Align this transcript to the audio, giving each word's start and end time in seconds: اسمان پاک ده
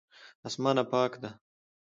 اسمان 0.47 0.77
پاک 0.91 1.11
ده 1.21 1.29